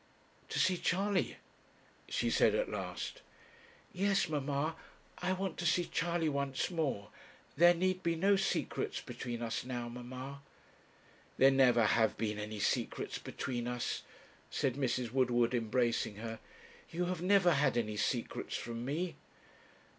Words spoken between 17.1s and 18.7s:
never had any secrets